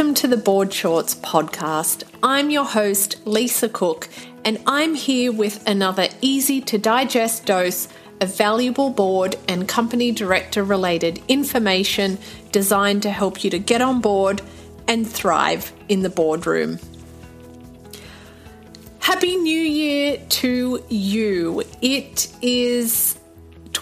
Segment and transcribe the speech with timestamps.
[0.00, 2.04] welcome to the Board Shorts podcast.
[2.22, 4.08] I'm your host, Lisa Cook,
[4.46, 7.86] and I'm here with another easy to digest dose
[8.22, 12.16] of valuable board and company director related information
[12.50, 14.40] designed to help you to get on board
[14.88, 16.78] and thrive in the boardroom.
[19.00, 21.62] Happy New Year to you.
[21.82, 23.19] It is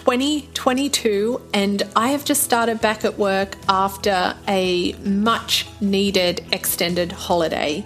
[0.09, 7.85] 2022, and I have just started back at work after a much needed extended holiday.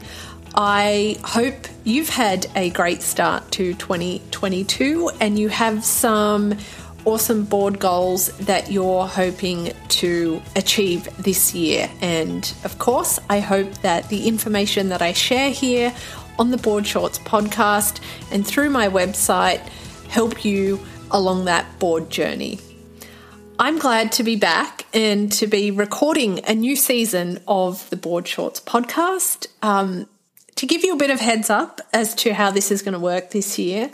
[0.55, 6.55] I hope you've had a great start to 2022 and you have some
[7.03, 11.89] awesome board goals that you're hoping to achieve this year.
[11.99, 15.93] And of course, I hope that the information that I share here
[16.39, 17.99] on the Board Shorts podcast
[18.31, 19.59] and through my website
[20.07, 20.79] help you
[21.13, 22.59] along that board journey.
[23.59, 28.27] I'm glad to be back and to be recording a new season of the Board
[28.27, 29.47] Shorts podcast.
[29.61, 30.07] Um,
[30.55, 32.99] to give you a bit of heads up as to how this is going to
[32.99, 33.91] work this year,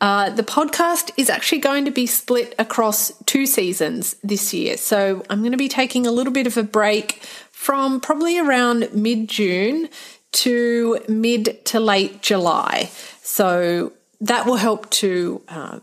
[0.00, 4.76] uh, the podcast is actually going to be split across two seasons this year.
[4.76, 8.94] So I'm going to be taking a little bit of a break from probably around
[8.94, 9.88] mid June
[10.32, 12.90] to mid to late July.
[13.22, 15.80] So that will help to uh,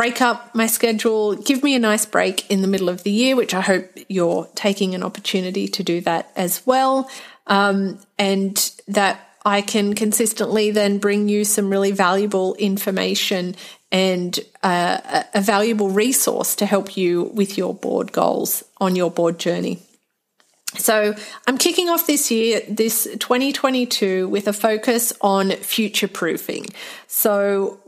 [0.00, 3.36] break up my schedule, give me a nice break in the middle of the year,
[3.36, 7.10] which I hope you're taking an opportunity to do that as well.
[7.46, 8.56] Um, and
[8.88, 13.56] that I can consistently then bring you some really valuable information
[13.92, 19.38] and uh, a valuable resource to help you with your board goals on your board
[19.38, 19.80] journey.
[20.76, 21.14] So,
[21.46, 26.68] I'm kicking off this year, this 2022, with a focus on future proofing.
[27.06, 27.80] So,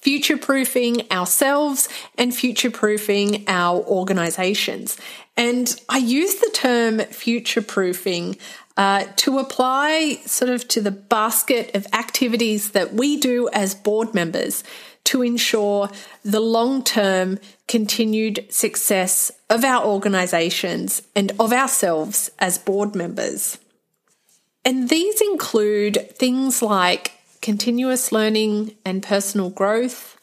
[0.00, 4.96] future proofing ourselves and future proofing our organizations.
[5.36, 8.36] And I use the term future proofing
[8.76, 14.14] uh, to apply sort of to the basket of activities that we do as board
[14.14, 14.64] members
[15.04, 15.88] to ensure
[16.24, 17.38] the long term
[17.68, 23.58] continued success of our organizations and of ourselves as board members.
[24.64, 30.18] And these include things like continuous learning and personal growth,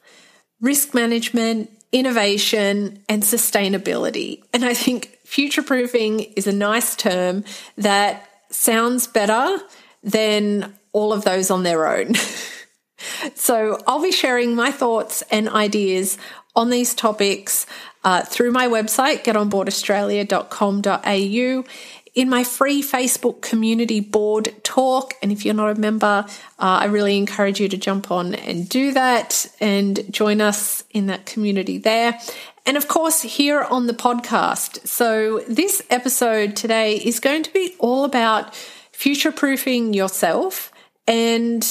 [0.61, 4.43] risk management, innovation, and sustainability.
[4.53, 7.43] And I think future proofing is a nice term
[7.77, 9.57] that sounds better
[10.03, 12.13] than all of those on their own.
[13.35, 16.17] so I'll be sharing my thoughts and ideas
[16.55, 17.65] on these topics
[18.03, 21.63] uh, through my website, getonboardaustralia.com.au
[22.17, 25.13] in my free Facebook community board talk.
[25.21, 28.67] And if you're not a member, uh, I really encourage you to jump on and
[28.67, 32.19] do that and join us in that community there.
[32.65, 34.87] And of course, here on the podcast.
[34.87, 38.55] So, this episode today is going to be all about
[38.91, 40.71] future proofing yourself.
[41.07, 41.63] And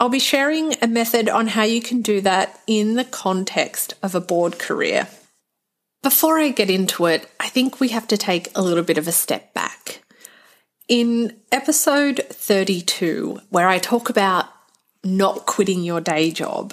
[0.00, 4.14] I'll be sharing a method on how you can do that in the context of
[4.14, 5.08] a board career.
[6.02, 9.06] Before I get into it, I think we have to take a little bit of
[9.06, 10.02] a step back.
[10.88, 14.46] In episode 32, where I talk about
[15.04, 16.72] not quitting your day job,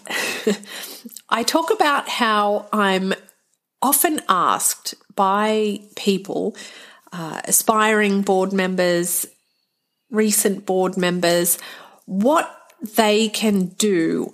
[1.30, 3.14] I talk about how I'm
[3.82, 6.56] often asked by people,
[7.12, 9.26] uh, aspiring board members,
[10.10, 11.58] recent board members,
[12.06, 12.50] what
[12.96, 14.34] they can do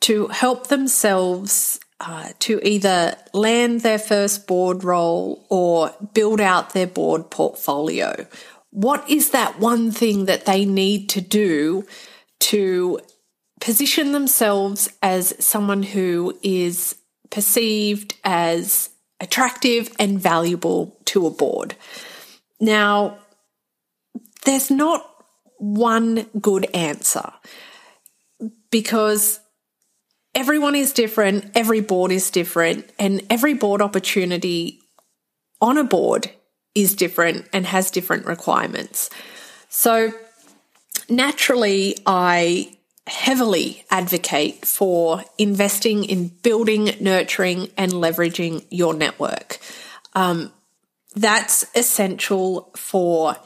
[0.00, 6.86] to help themselves uh, to either land their first board role or build out their
[6.86, 8.26] board portfolio.
[8.70, 11.86] What is that one thing that they need to do
[12.40, 12.98] to
[13.60, 16.96] position themselves as someone who is
[17.30, 21.76] perceived as attractive and valuable to a board?
[22.60, 23.18] Now,
[24.44, 25.08] there's not
[25.58, 27.32] one good answer
[28.72, 29.38] because
[30.34, 34.80] everyone is different, every board is different, and every board opportunity
[35.60, 36.30] on a board
[36.74, 39.10] is different and has different requirements.
[39.68, 40.12] So,
[41.08, 49.58] naturally, I heavily advocate for investing in building, nurturing, and leveraging your network.
[50.14, 50.52] Um,
[51.14, 53.36] that's essential for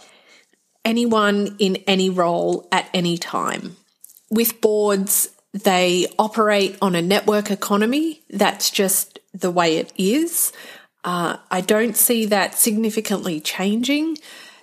[0.84, 3.76] anyone in any role at any time.
[4.30, 5.28] With boards,
[5.64, 8.22] they operate on a network economy.
[8.28, 10.52] That's just the way it is.
[11.02, 14.18] Uh, I don't see that significantly changing.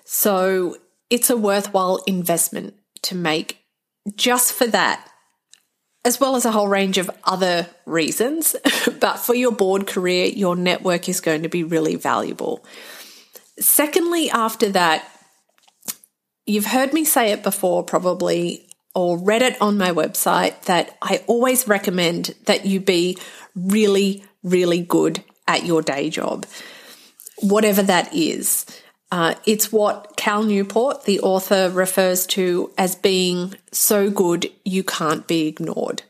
[0.06, 0.78] So
[1.10, 3.58] it's a worthwhile investment to make
[4.16, 5.08] just for that,
[6.06, 8.56] as well as a whole range of other reasons.
[9.00, 12.64] but for your board career, your network is going to be really valuable.
[13.60, 15.10] Secondly, after that,
[16.46, 21.24] you've heard me say it before, probably, or read it on my website that I
[21.28, 23.18] always recommend that you be
[23.56, 26.46] really, really good at your day job,
[27.42, 28.66] whatever that is.
[29.12, 35.28] Uh, it's what Cal Newport, the author, refers to as being so good you can't
[35.28, 36.02] be ignored.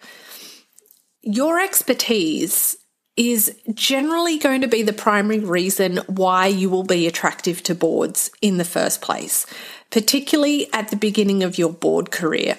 [1.21, 2.77] Your expertise
[3.15, 8.31] is generally going to be the primary reason why you will be attractive to boards
[8.41, 9.45] in the first place,
[9.91, 12.57] particularly at the beginning of your board career.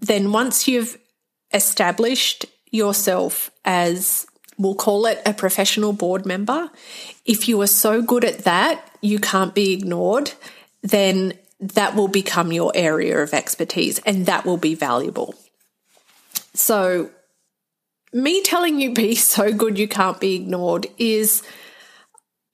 [0.00, 0.98] Then, once you've
[1.52, 4.26] established yourself as
[4.58, 6.70] we'll call it a professional board member,
[7.24, 10.32] if you are so good at that, you can't be ignored,
[10.82, 15.34] then that will become your area of expertise and that will be valuable.
[16.54, 17.10] So,
[18.12, 21.42] me telling you be so good you can't be ignored is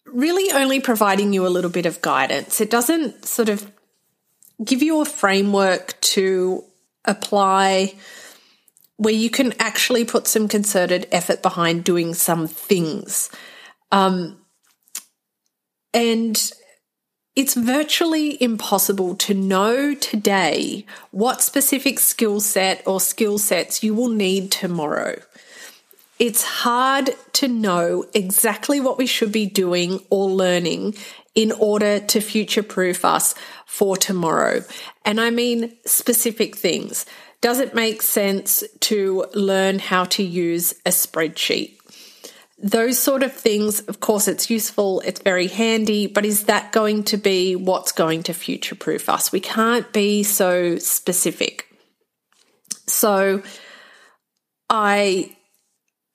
[0.06, 2.60] really only providing you a little bit of guidance.
[2.60, 3.70] It doesn't sort of
[4.62, 6.64] give you a framework to
[7.04, 7.94] apply
[8.96, 13.28] where you can actually put some concerted effort behind doing some things.
[13.90, 14.38] Um,
[15.92, 16.52] and
[17.36, 24.08] it's virtually impossible to know today what specific skill set or skill sets you will
[24.08, 25.20] need tomorrow.
[26.20, 30.94] It's hard to know exactly what we should be doing or learning
[31.34, 33.34] in order to future proof us
[33.66, 34.62] for tomorrow.
[35.04, 37.06] And I mean specific things.
[37.40, 41.76] Does it make sense to learn how to use a spreadsheet?
[42.62, 47.02] Those sort of things, of course, it's useful, it's very handy, but is that going
[47.04, 49.32] to be what's going to future proof us?
[49.32, 51.66] We can't be so specific.
[52.86, 53.42] So,
[54.70, 55.36] I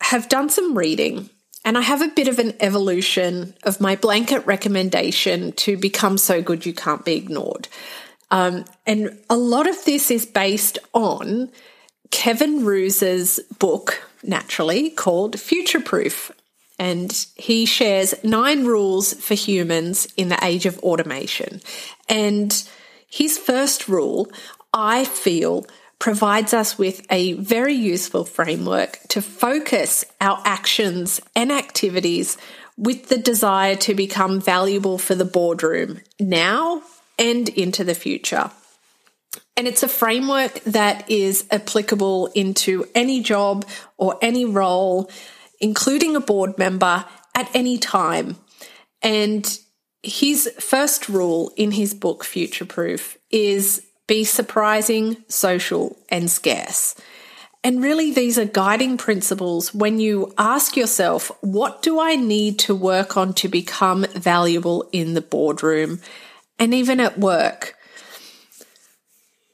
[0.01, 1.29] have done some reading
[1.65, 6.41] and I have a bit of an evolution of my blanket recommendation to become so
[6.41, 7.67] good you can't be ignored.
[8.31, 11.51] Um, and a lot of this is based on
[12.11, 16.31] Kevin Roose's book, naturally, called Future Proof.
[16.77, 21.61] And he shares nine rules for humans in the age of automation.
[22.07, 22.63] And
[23.07, 24.31] his first rule,
[24.73, 25.65] I feel,
[25.99, 32.37] provides us with a very useful framework to focus our actions and activities
[32.77, 36.81] with the desire to become valuable for the boardroom now
[37.17, 38.49] and into the future.
[39.57, 43.65] And it's a framework that is applicable into any job
[43.97, 45.11] or any role,
[45.59, 47.03] including a board member
[47.35, 48.37] at any time.
[49.01, 49.59] And
[50.01, 56.95] his first rule in his book, Future Proof, is be surprising, social, and scarce.
[57.63, 62.73] And really, these are guiding principles when you ask yourself, what do I need to
[62.73, 66.01] work on to become valuable in the boardroom
[66.57, 67.75] and even at work?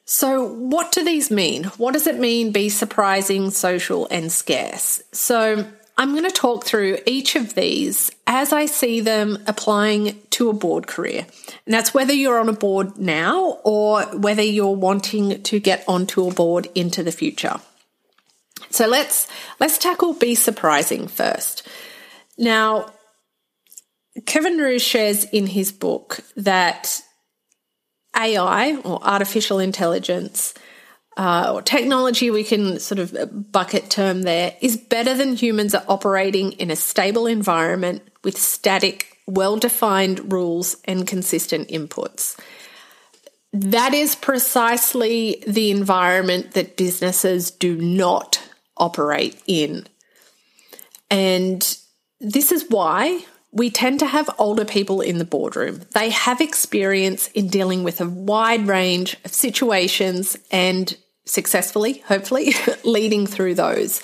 [0.06, 1.66] So, what do these mean?
[1.78, 5.04] What does it mean be surprising, social, and scarce?
[5.12, 5.66] So,
[5.98, 10.54] I'm going to talk through each of these as I see them applying to a
[10.54, 11.26] board career.
[11.66, 16.28] And that's whether you're on a board now or whether you're wanting to get onto
[16.28, 17.60] a board into the future.
[18.70, 19.28] So let's
[19.60, 21.68] let's tackle be surprising first.
[22.38, 22.92] Now,
[24.26, 27.02] Kevin Roose shares in his book that
[28.16, 30.54] AI or artificial intelligence
[31.18, 35.86] uh, or technology, we can sort of bucket term there, is better than humans at
[35.90, 42.38] operating in a stable environment with static, well defined rules and consistent inputs.
[43.54, 48.42] That is precisely the environment that businesses do not
[48.78, 49.88] operate in.
[51.10, 51.78] And
[52.20, 55.82] this is why we tend to have older people in the boardroom.
[55.94, 62.54] They have experience in dealing with a wide range of situations and successfully, hopefully,
[62.84, 64.02] leading through those.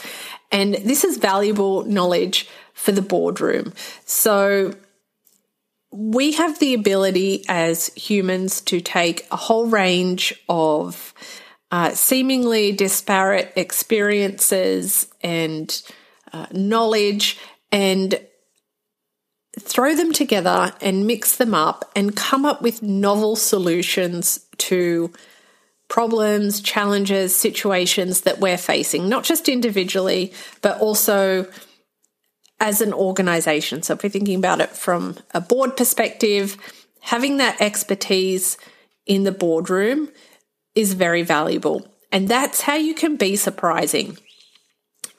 [0.53, 3.73] And this is valuable knowledge for the boardroom.
[4.05, 4.73] So
[5.91, 11.13] we have the ability as humans to take a whole range of
[11.69, 15.81] uh, seemingly disparate experiences and
[16.33, 17.37] uh, knowledge
[17.71, 18.19] and
[19.59, 25.11] throw them together and mix them up and come up with novel solutions to
[25.89, 30.31] problems, challenges, situations that we're facing, not just individually,
[30.61, 31.45] but also
[32.61, 33.81] as an organization.
[33.81, 36.55] So if we're thinking about it from a board perspective,
[37.01, 38.55] having that expertise
[39.07, 40.09] in the boardroom
[40.75, 41.85] is very valuable.
[42.11, 44.17] And that's how you can be surprising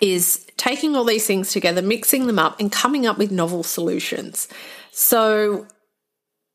[0.00, 4.48] is taking all these things together, mixing them up and coming up with novel solutions.
[4.92, 5.66] So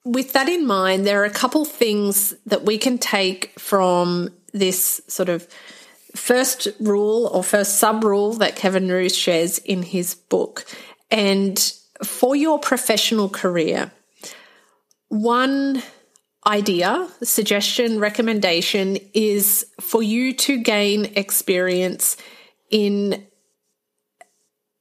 [0.06, 5.02] with that in mind, there are a couple things that we can take from this
[5.08, 5.48] sort of
[6.18, 10.66] first rule or first sub rule that Kevin Roose shares in his book.
[11.10, 11.58] And
[12.04, 13.92] for your professional career,
[15.10, 15.82] one
[16.46, 22.18] idea, suggestion, recommendation is for you to gain experience
[22.70, 23.26] in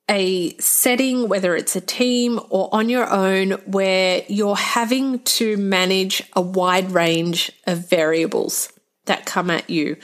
[0.08, 6.22] a setting, whether it's a team or on your own, where you're having to manage
[6.34, 8.72] a wide range of variables
[9.06, 9.96] that come at you.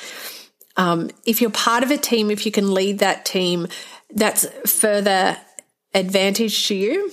[0.76, 3.68] Um, if you're part of a team, if you can lead that team,
[4.14, 5.36] that's further
[5.94, 7.12] advantage to you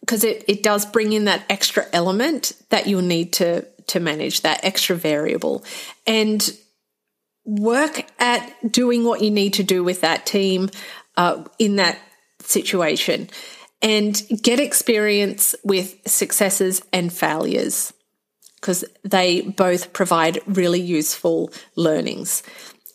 [0.00, 4.40] because it, it does bring in that extra element that you'll need to to manage
[4.40, 5.62] that extra variable.
[6.06, 6.50] And
[7.44, 10.70] work at doing what you need to do with that team
[11.16, 11.98] uh, in that
[12.40, 13.28] situation
[13.82, 17.92] and get experience with successes and failures
[18.64, 22.42] because they both provide really useful learnings.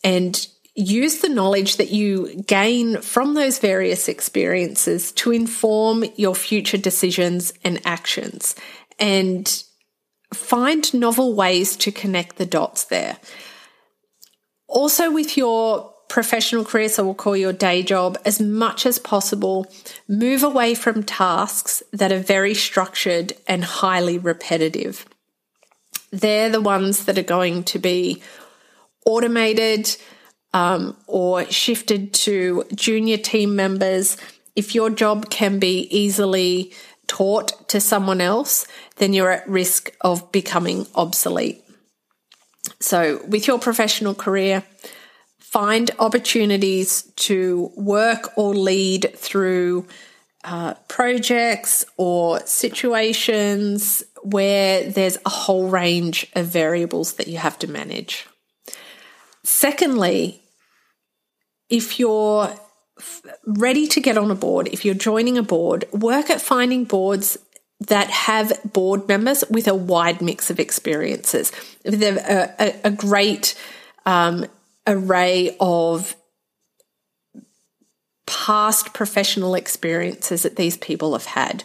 [0.04, 6.78] And use the knowledge that you gain from those various experiences to inform your future
[6.78, 8.56] decisions and actions
[8.98, 9.64] and
[10.34, 13.18] find novel ways to connect the dots there.
[14.68, 19.72] Also, with your professional career, so we'll call your day job, as much as possible,
[20.08, 25.06] move away from tasks that are very structured and highly repetitive
[26.12, 28.22] they're the ones that are going to be
[29.06, 29.96] automated
[30.54, 34.18] um, or shifted to junior team members.
[34.56, 36.74] If your job can be easily
[37.08, 41.64] taught to someone else, then you're at risk of becoming obsolete.
[42.80, 44.64] So, with your professional career,
[45.40, 49.88] find opportunities to work or lead through
[50.44, 57.68] uh, projects or situations where there's a whole range of variables that you have to
[57.68, 58.26] manage.
[59.44, 60.42] Secondly,
[61.70, 62.54] if you're
[63.46, 67.38] ready to get on a board, if you're joining a board, work at finding boards
[67.88, 71.52] that have board members with a wide mix of experiences,
[71.86, 73.56] with a, a, a great
[74.06, 74.46] um,
[74.86, 76.16] array of
[78.26, 81.64] past professional experiences that these people have had.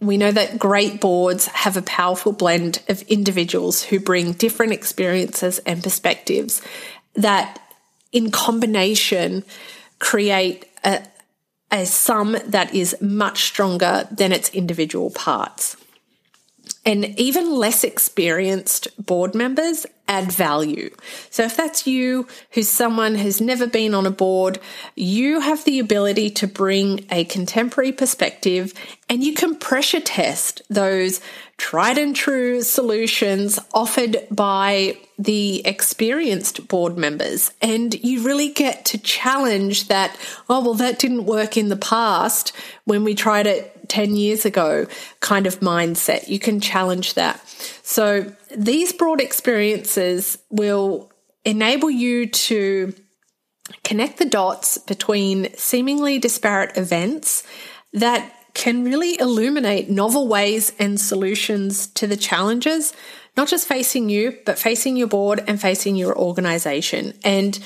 [0.00, 5.58] We know that great boards have a powerful blend of individuals who bring different experiences
[5.60, 6.62] and perspectives
[7.14, 7.60] that,
[8.12, 9.44] in combination,
[9.98, 11.02] create a,
[11.70, 15.76] a sum that is much stronger than its individual parts.
[16.90, 20.90] And even less experienced board members add value.
[21.30, 24.58] So if that's you, who's someone who's never been on a board,
[24.96, 28.74] you have the ability to bring a contemporary perspective
[29.08, 31.20] and you can pressure test those
[31.58, 37.52] tried and true solutions offered by the experienced board members.
[37.62, 40.18] And you really get to challenge that,
[40.48, 42.52] oh, well, that didn't work in the past
[42.84, 44.86] when we tried it 10 years ago
[45.20, 46.28] kind of mindset.
[46.28, 47.46] You can challenge that.
[47.82, 51.12] So these broad experiences will
[51.44, 52.94] enable you to
[53.84, 57.42] connect the dots between seemingly disparate events
[57.92, 62.92] that can really illuminate novel ways and solutions to the challenges,
[63.36, 67.14] not just facing you, but facing your board and facing your organization.
[67.24, 67.58] And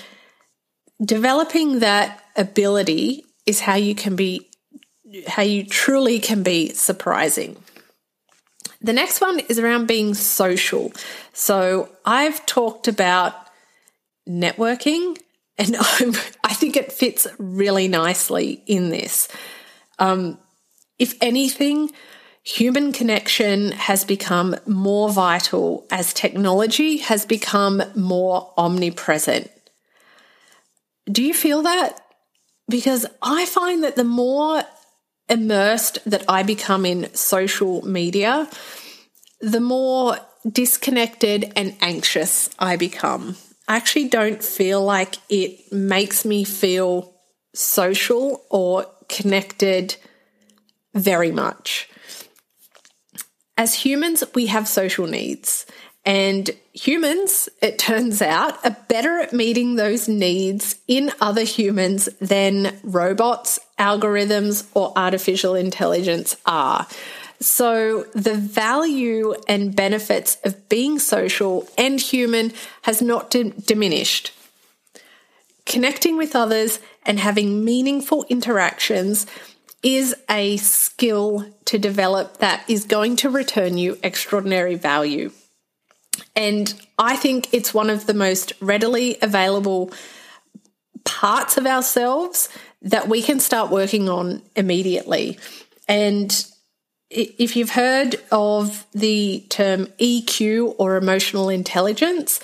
[1.02, 4.49] developing that ability is how you can be,
[5.26, 7.56] how you truly can be surprising.
[8.80, 10.92] The next one is around being social.
[11.33, 13.35] So I've talked about
[14.28, 15.18] networking,
[15.56, 19.28] and I'm, i think it fits really nicely in this.
[19.99, 20.38] Um,
[20.99, 21.92] if anything,
[22.42, 29.50] human connection has become more vital as technology has become more omnipresent.
[31.11, 32.00] Do you feel that?
[32.68, 34.62] Because I find that the more
[35.28, 38.49] immersed that I become in social media,
[39.40, 40.19] the more
[40.50, 43.37] disconnected and anxious I become.
[43.66, 47.14] I actually don't feel like it makes me feel
[47.54, 49.97] social or connected
[50.95, 51.88] very much.
[53.57, 55.64] As humans, we have social needs.
[56.04, 62.78] And humans, it turns out, are better at meeting those needs in other humans than
[62.83, 66.87] robots, algorithms, or artificial intelligence are.
[67.40, 72.52] So the value and benefits of being social and human
[72.83, 74.33] has not d- diminished.
[75.66, 79.26] Connecting with others and having meaningful interactions
[79.83, 85.31] is a skill to develop that is going to return you extraordinary value.
[86.35, 89.93] And I think it's one of the most readily available
[91.04, 92.49] parts of ourselves
[92.84, 95.38] that we can start working on immediately.
[95.88, 96.46] And
[97.10, 102.40] if you've heard of the term EQ or emotional intelligence,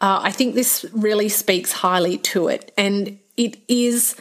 [0.00, 2.72] uh, I think this really speaks highly to it.
[2.76, 4.16] And it is,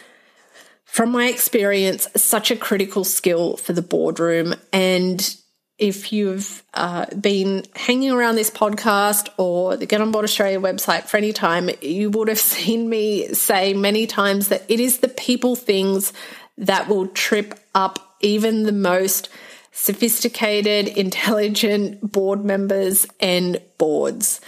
[0.86, 4.56] from my experience, such a critical skill for the boardroom.
[4.72, 5.36] And
[5.78, 11.04] if you've uh, been hanging around this podcast or the Get On Board Australia website
[11.04, 15.08] for any time, you would have seen me say many times that it is the
[15.08, 16.14] people things
[16.58, 19.30] that will trip up even the most
[19.72, 24.40] sophisticated, intelligent board members and boards.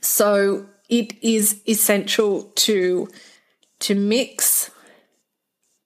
[0.00, 3.08] So it is essential to,
[3.80, 4.70] to mix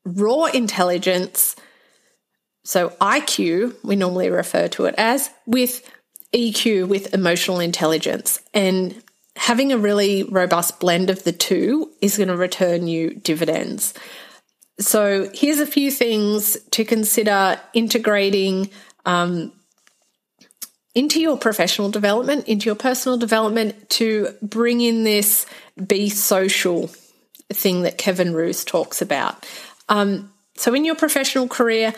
[0.04, 1.56] raw intelligence,
[2.62, 5.88] so IQ, we normally refer to it as, with
[6.32, 8.40] EQ, with emotional intelligence.
[8.52, 9.02] And
[9.36, 13.94] having a really robust blend of the two is going to return you dividends.
[14.78, 18.70] So here's a few things to consider integrating
[19.04, 19.52] um,
[20.94, 25.46] into your professional development, into your personal development to bring in this
[25.86, 26.90] be social
[27.52, 29.46] thing that Kevin Roose talks about.
[29.88, 31.94] Um, so in your professional career,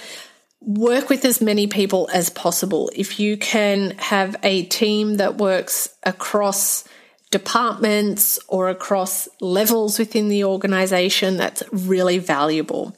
[0.64, 2.90] work with as many people as possible.
[2.94, 6.84] If you can have a team that works across
[7.30, 12.96] departments or across levels within the organization, that's really valuable.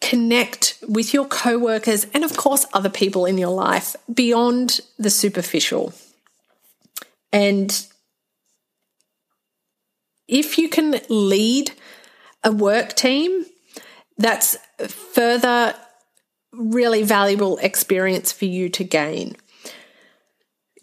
[0.00, 5.94] Connect with your co-workers and of course other people in your life beyond the superficial.
[7.32, 7.86] And
[10.28, 11.72] if you can lead
[12.42, 13.46] a work team,
[14.18, 15.74] that's further
[16.56, 19.36] really valuable experience for you to gain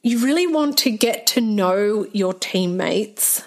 [0.03, 3.43] you really want to get to know your teammates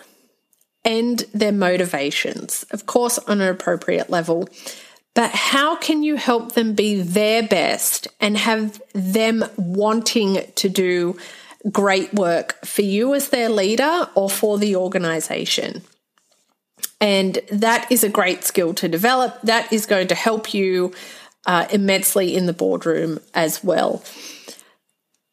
[0.84, 4.48] and their motivations, of course, on an appropriate level.
[5.14, 11.16] But how can you help them be their best and have them wanting to do
[11.70, 15.82] great work for you as their leader or for the organization?
[17.00, 19.40] And that is a great skill to develop.
[19.42, 20.92] That is going to help you
[21.46, 24.02] uh, immensely in the boardroom as well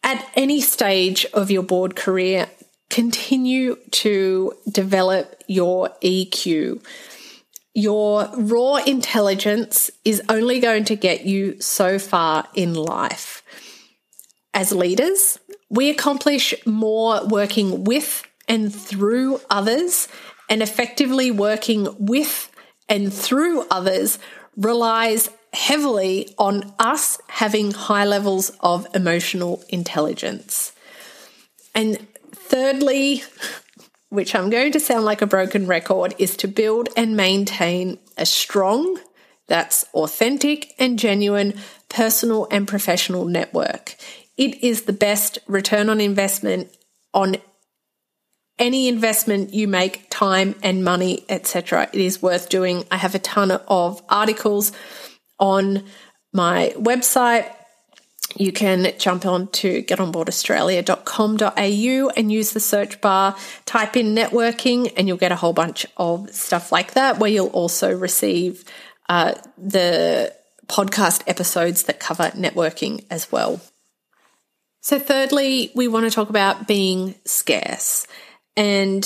[0.04, 2.50] at any stage of your board career,
[2.89, 6.84] continue to develop your EQ.
[7.74, 13.43] Your raw intelligence is only going to get you so far in life.
[14.54, 20.10] As leaders, we accomplish more working with and through others,
[20.50, 22.52] and effectively working with
[22.89, 24.19] and through others
[24.58, 30.72] relies heavily on us having high levels of emotional intelligence.
[31.76, 33.24] And thirdly,
[34.10, 38.26] which I'm going to sound like a broken record, is to build and maintain a
[38.26, 39.00] strong,
[39.48, 41.54] that's authentic and genuine
[41.90, 43.96] personal and professional network.
[44.38, 46.76] It is the best return on investment
[47.14, 47.38] on
[48.60, 51.90] any investment you make, time and money, etc.
[51.92, 52.86] It is worth doing.
[52.92, 54.72] I have a ton of articles
[55.41, 55.84] on
[56.32, 57.54] my website.
[58.38, 65.10] You can jump on to getonboardaustralia.com.au and use the search bar, type in networking, and
[65.10, 68.63] you'll get a whole bunch of stuff like that, where you'll also receive
[69.10, 70.34] uh, the
[70.67, 73.60] podcast episodes that cover networking as well.
[74.80, 78.08] So, thirdly, we want to talk about being scarce.
[78.56, 79.06] And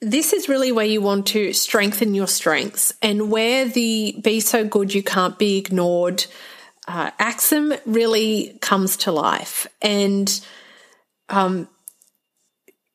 [0.00, 4.64] this is really where you want to strengthen your strengths and where the be so
[4.64, 6.24] good you can't be ignored
[6.88, 9.66] uh, axiom really comes to life.
[9.80, 10.40] And
[11.28, 11.68] um,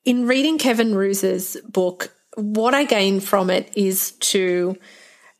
[0.04, 4.76] in reading Kevin Roose's book, what I gain from it is to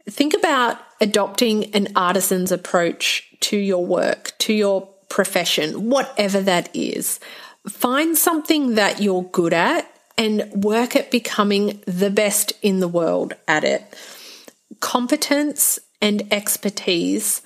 [0.08, 7.20] think about adopting an artisan's approach to your work, to your profession, whatever that is.
[7.68, 13.34] Find something that you're good at and work at becoming the best in the world
[13.46, 13.82] at it.
[14.80, 17.42] Competence and expertise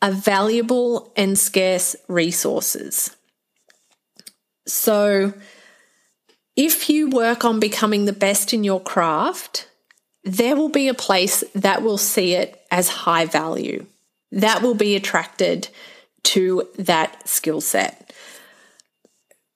[0.00, 3.16] are valuable and scarce resources.
[4.66, 5.32] So,
[6.56, 9.68] if you work on becoming the best in your craft,
[10.22, 13.86] there will be a place that will see it as high value,
[14.30, 15.68] that will be attracted
[16.22, 18.03] to that skill set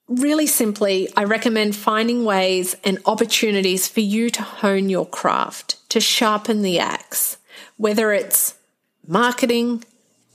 [0.08, 6.00] really simply, I recommend finding ways and opportunities for you to hone your craft, to
[6.00, 7.36] sharpen the axe,
[7.76, 8.54] whether it's
[9.06, 9.84] marketing,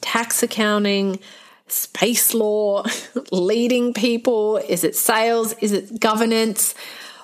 [0.01, 1.19] tax accounting,
[1.67, 2.83] space law,
[3.31, 4.57] leading people?
[4.57, 5.53] Is it sales?
[5.53, 6.75] Is it governance?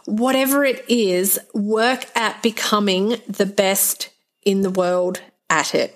[0.05, 4.09] Whatever it is, work at becoming the best
[4.43, 5.95] in the world at it.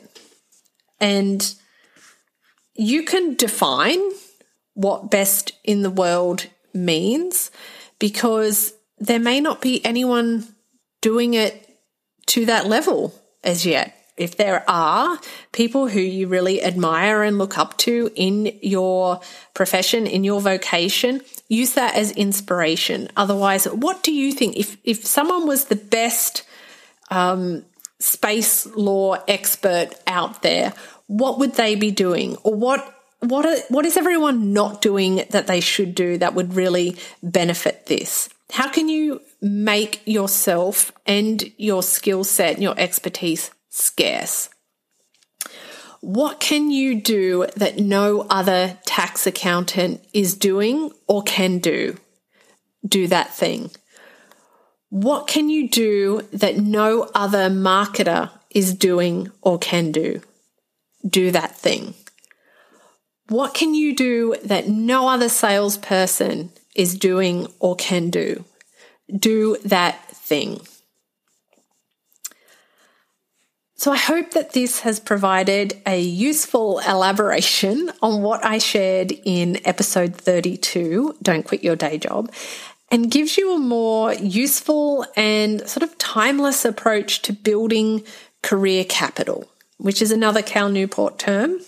[1.00, 1.54] And
[2.76, 4.00] you can define
[4.74, 7.52] what best in the world means
[8.00, 10.48] because there may not be anyone
[11.02, 11.70] doing it
[12.28, 13.96] to that level as yet.
[14.16, 15.20] If there are
[15.52, 19.20] people who you really admire and look up to in your
[19.56, 23.10] profession, in your vocation, use that as inspiration.
[23.18, 24.56] Otherwise, what do you think?
[24.56, 26.44] If, if someone was the best
[27.10, 27.66] um,
[28.00, 30.74] space law expert out there,
[31.08, 32.36] what would they be doing?
[32.44, 36.56] Or what what are, what is everyone not doing that they should do that would
[36.56, 38.30] really benefit this?
[38.52, 44.50] How can you make yourself and your skill set and your expertise scarce?
[46.02, 51.98] What can you do that no other tax accountant is doing or can do?
[52.86, 53.72] Do that thing.
[54.90, 60.22] What can you do that no other marketer is doing or can do?
[61.08, 61.96] Do that thing.
[63.30, 68.44] What can you do that no other salesperson is doing or can do?
[69.18, 70.60] Do that thing.
[73.76, 79.60] So, I hope that this has provided a useful elaboration on what I shared in
[79.66, 82.32] episode 32, Don't Quit Your Day Job,
[82.90, 88.04] and gives you a more useful and sort of timeless approach to building
[88.42, 91.60] career capital, which is another Cal Newport term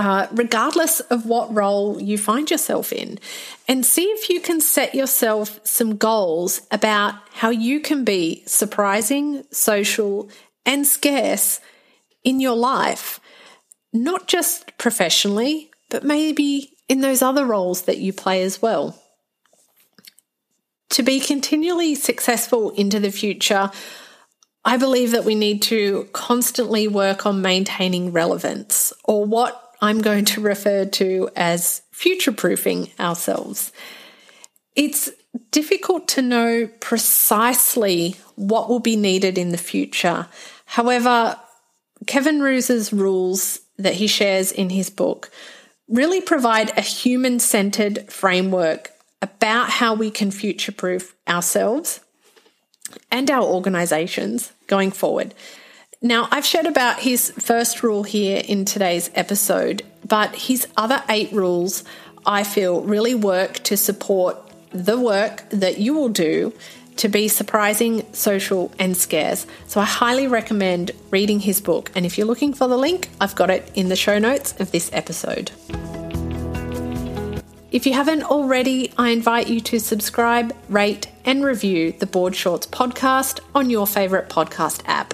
[0.00, 3.18] uh, regardless of what role you find yourself in,
[3.68, 9.44] and see if you can set yourself some goals about how you can be surprising,
[9.50, 10.30] social,
[10.64, 11.60] and scarce
[12.24, 13.20] in your life,
[13.92, 18.98] not just professionally, but maybe in those other roles that you play as well.
[20.90, 23.70] To be continually successful into the future,
[24.64, 30.24] I believe that we need to constantly work on maintaining relevance or what I'm going
[30.26, 33.72] to refer to as future proofing ourselves.
[34.76, 35.10] It's
[35.50, 40.26] difficult to know precisely what will be needed in the future.
[40.66, 41.38] However,
[42.06, 45.30] Kevin Roose's rules that he shares in his book
[45.88, 52.00] really provide a human centered framework about how we can future proof ourselves
[53.10, 55.34] and our organizations going forward.
[56.02, 61.30] Now, I've shared about his first rule here in today's episode, but his other eight
[61.30, 61.84] rules
[62.24, 64.38] I feel really work to support
[64.70, 66.54] the work that you will do
[66.96, 69.46] to be surprising, social, and scarce.
[69.66, 71.90] So I highly recommend reading his book.
[71.94, 74.72] And if you're looking for the link, I've got it in the show notes of
[74.72, 75.50] this episode.
[77.70, 82.66] If you haven't already, I invite you to subscribe, rate, and review the Board Shorts
[82.66, 85.12] podcast on your favourite podcast app.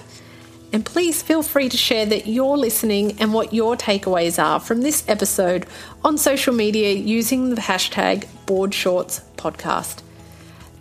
[0.77, 4.81] And please feel free to share that you're listening and what your takeaways are from
[4.81, 5.65] this episode
[6.03, 10.03] on social media using the hashtag BoardShortsPodcast.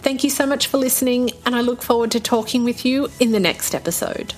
[0.00, 3.32] Thank you so much for listening, and I look forward to talking with you in
[3.32, 4.34] the next episode.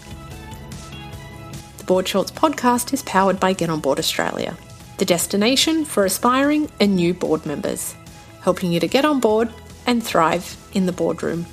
[1.79, 4.57] The Board Shorts podcast is powered by Get On Board Australia,
[4.99, 7.97] the destination for aspiring and new board members,
[8.42, 9.53] helping you to get on board
[9.88, 11.47] and thrive in the boardroom.